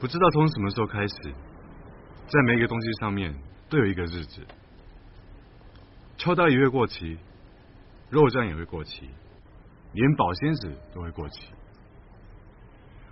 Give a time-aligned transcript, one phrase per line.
[0.00, 1.14] 不知道从什么时候开始，
[2.28, 3.34] 在每一个东西上面
[3.68, 4.46] 都有一个日子。
[6.16, 7.18] 秋刀鱼会过期，
[8.08, 9.10] 肉酱也会过期，
[9.94, 11.48] 连保鲜纸都会过期。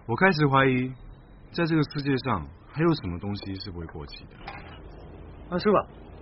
[0.06, 0.88] 我开始怀疑，
[1.50, 4.36] 在这个世界上还有什么东西是不会过期的。
[5.50, 5.68] 阿叔，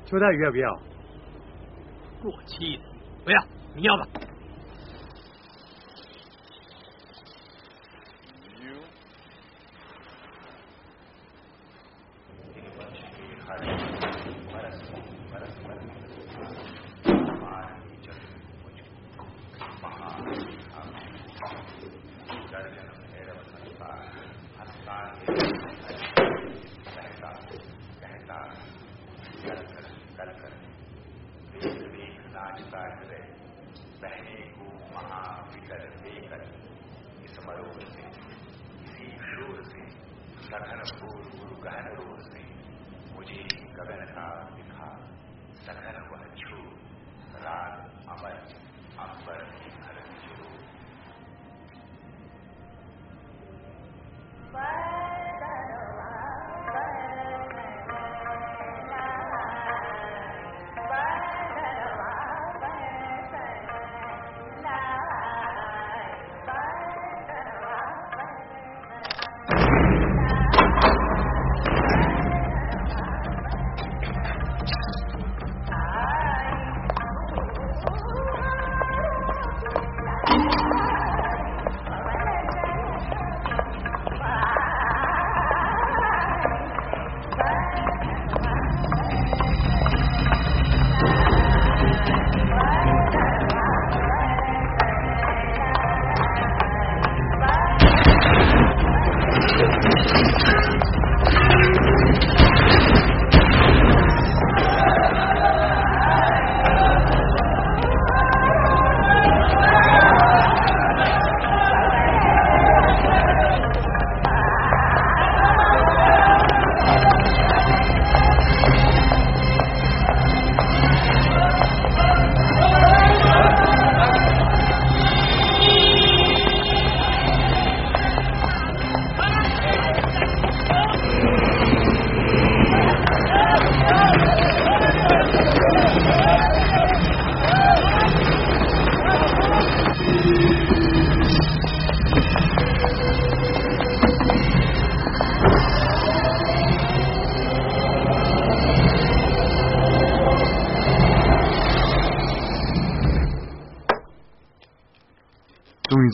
[0.06, 0.74] 秋刀鱼要不要？
[2.22, 2.82] 过期的，
[3.22, 3.46] 不要，
[3.76, 4.08] 你要吧。
[40.54, 42.42] सघन फूल गुरु गहन रोज से
[43.14, 44.98] मुझे गगन का दिखा।
[45.66, 46.56] सघन वह छू,
[47.38, 47.72] राग
[48.08, 48.30] अमर
[48.98, 49.83] अंबर दिखा।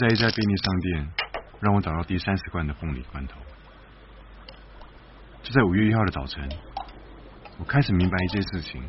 [0.01, 1.13] 在一家便利商店，
[1.61, 3.39] 让我找到第三十罐的凤梨罐头。
[5.43, 6.49] 就在五月一号的早晨，
[7.59, 8.83] 我开始明白一件事情：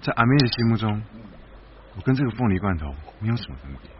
[0.00, 1.02] 在阿妹的心目中，
[1.96, 3.90] 我跟这个凤梨罐头没有什么分别。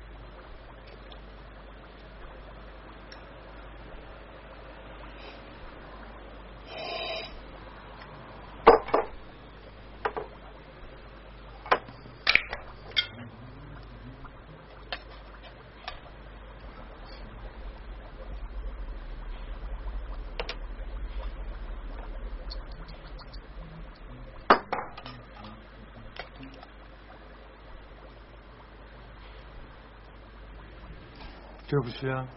[31.73, 32.29] 这不吃啊？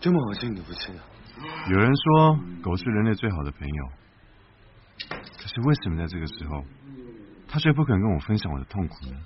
[0.00, 0.90] 这么恶心你不吃？
[1.70, 3.88] 有人说狗是人类最好的朋友，
[5.10, 6.64] 可是为什么在这个时候，
[7.46, 9.20] 它却不肯跟我分享我的痛苦呢？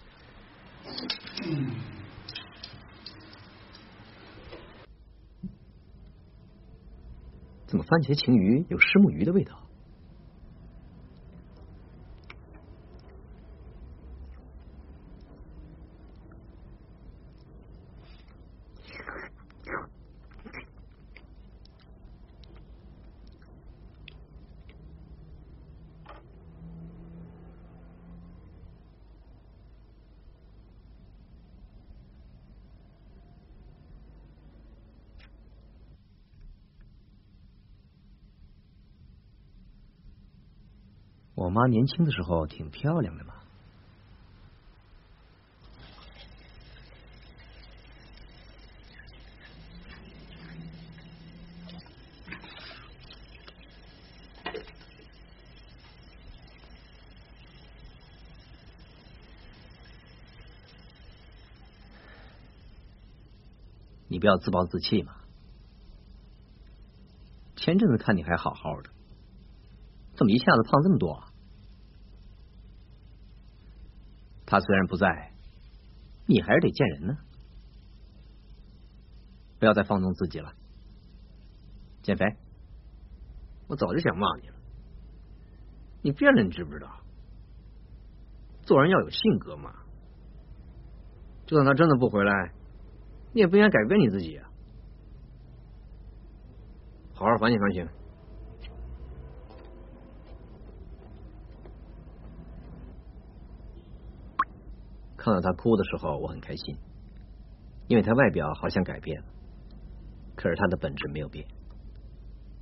[7.66, 9.66] 怎么番茄青鱼有虱目鱼的味道？
[41.36, 43.34] 我妈年轻的时候挺漂亮的嘛。
[64.09, 65.16] 你不要自暴自弃嘛。
[67.56, 68.88] 前阵子看你还好好的，
[70.16, 71.28] 怎么一下子胖这么多啊？
[74.47, 75.33] 他虽然不在，
[76.27, 77.16] 你还是得见人呢。
[79.59, 80.53] 不要再放纵自己了，
[82.03, 82.24] 减肥。
[83.68, 84.54] 我早就想骂你了，
[86.03, 87.01] 你变了，你知不知道？
[88.62, 89.72] 做人要有性格嘛。
[91.47, 92.53] 就算他真的不回来，
[93.33, 94.48] 你也不应该改变你自己啊。
[97.15, 97.89] 好好反省反省。
[105.26, 106.76] 看到他哭的时候，我很开心，
[107.88, 109.26] 因为他外表好像改变了，
[110.36, 111.44] 可是他的本质没有变，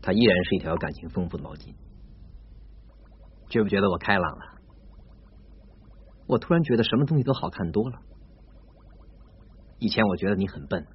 [0.00, 1.74] 他依然是一条感情丰富的毛巾。
[3.50, 4.44] 觉不觉得我开朗了？
[6.26, 7.98] 我突然觉得什么东西都好看多了。
[9.78, 10.86] 以前我觉得你很笨，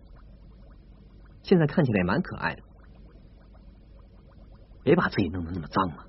[1.43, 2.63] 现在看起来蛮可爱的。
[4.81, 6.03] 别把自己弄得那么脏嘛！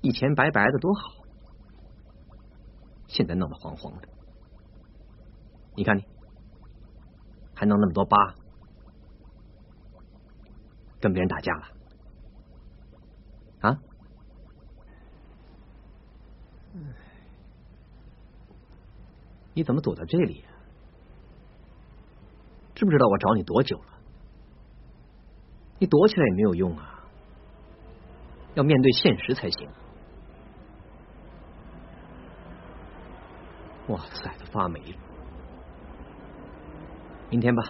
[0.00, 1.19] 以前白白的多好，
[3.10, 4.08] 现在弄得黄黄的。
[5.74, 6.04] 你看你，
[7.54, 8.34] 还弄那么多疤，
[11.00, 11.66] 跟别人打架了
[13.60, 13.78] 啊？
[19.54, 20.44] 你怎么躲在这里？
[22.74, 23.98] 知不知道我找你多久了？
[25.78, 27.04] 你躲起来也没有用啊！
[28.54, 29.68] 要面对现实才行。
[33.90, 34.98] 哇塞，都发霉了。
[37.28, 37.62] 明天吧，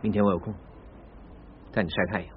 [0.00, 0.54] 明天我有空，
[1.72, 2.35] 带你晒太阳。